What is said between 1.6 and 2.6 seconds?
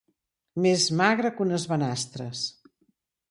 banastres.